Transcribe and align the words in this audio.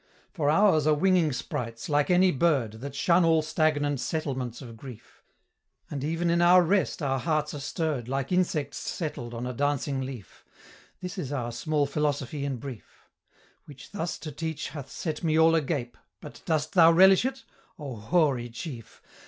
"For 0.31 0.49
ours 0.49 0.87
are 0.87 0.95
winging 0.95 1.31
sprites, 1.31 1.87
like 1.87 2.09
any 2.09 2.31
bird, 2.31 2.71
That 2.81 2.95
shun 2.95 3.23
all 3.23 3.43
stagnant 3.43 3.99
settlements 3.99 4.59
of 4.59 4.75
grief; 4.75 5.21
And 5.91 6.03
even 6.03 6.31
in 6.31 6.41
our 6.41 6.63
rest 6.63 7.03
our 7.03 7.19
hearts 7.19 7.53
are 7.53 7.59
stirr'd, 7.59 8.07
Like 8.07 8.31
insects 8.31 8.79
settled 8.79 9.35
on 9.35 9.45
a 9.45 9.53
dancing 9.53 10.01
leaf: 10.01 10.43
This 11.01 11.19
is 11.19 11.31
our 11.31 11.51
small 11.51 11.85
philosophy 11.85 12.43
in 12.43 12.57
brief, 12.57 13.05
Which 13.65 13.91
thus 13.91 14.17
to 14.21 14.31
teach 14.31 14.69
hath 14.69 14.89
set 14.89 15.23
me 15.23 15.37
all 15.37 15.53
agape: 15.53 15.95
But 16.19 16.41
dost 16.45 16.73
thou 16.73 16.91
relish 16.91 17.23
it? 17.23 17.43
O 17.77 17.95
hoary 17.97 18.49
chief! 18.49 19.03